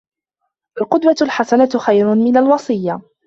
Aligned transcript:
القدوة 0.81 1.15
الحسنة 1.21 1.69
خير 1.79 2.15
من 2.15 2.37
الوصية 2.37 3.01